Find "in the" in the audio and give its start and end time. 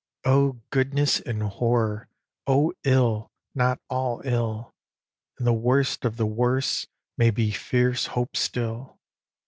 5.37-5.53